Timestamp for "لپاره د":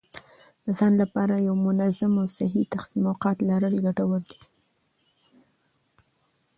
1.01-1.41